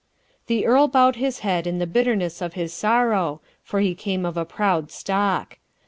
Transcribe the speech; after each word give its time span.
The 0.47 0.65
earl 0.65 0.87
bowed 0.87 1.17
his 1.17 1.41
head 1.41 1.67
in 1.67 1.77
the 1.77 1.85
bitterness 1.85 2.41
of 2.41 2.55
his 2.55 2.73
sorrow, 2.73 3.39
for 3.61 3.81
he 3.81 3.93
came 3.93 4.25
of 4.25 4.35
a 4.35 4.45
proud 4.45 4.89
stock. 4.89 5.59